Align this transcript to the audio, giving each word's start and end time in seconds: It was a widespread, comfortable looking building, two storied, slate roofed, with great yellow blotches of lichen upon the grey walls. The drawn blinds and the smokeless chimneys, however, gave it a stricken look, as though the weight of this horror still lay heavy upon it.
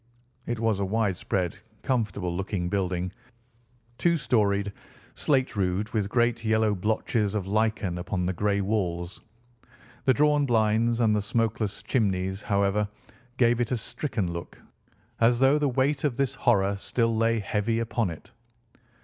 It 0.47 0.59
was 0.59 0.79
a 0.79 0.83
widespread, 0.85 1.59
comfortable 1.83 2.35
looking 2.35 2.69
building, 2.69 3.11
two 3.99 4.17
storied, 4.17 4.73
slate 5.13 5.55
roofed, 5.55 5.93
with 5.93 6.09
great 6.09 6.43
yellow 6.43 6.73
blotches 6.73 7.35
of 7.35 7.45
lichen 7.45 7.99
upon 7.99 8.25
the 8.25 8.33
grey 8.33 8.61
walls. 8.61 9.21
The 10.05 10.13
drawn 10.15 10.47
blinds 10.47 10.99
and 11.01 11.15
the 11.15 11.21
smokeless 11.21 11.83
chimneys, 11.83 12.41
however, 12.41 12.87
gave 13.37 13.61
it 13.61 13.71
a 13.71 13.77
stricken 13.77 14.33
look, 14.33 14.59
as 15.19 15.37
though 15.37 15.59
the 15.59 15.69
weight 15.69 16.03
of 16.03 16.17
this 16.17 16.33
horror 16.33 16.77
still 16.79 17.15
lay 17.15 17.37
heavy 17.37 17.77
upon 17.77 18.09
it. 18.09 18.31